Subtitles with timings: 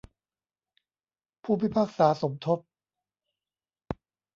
[1.43, 2.59] ผู้พิพากษาสมทบ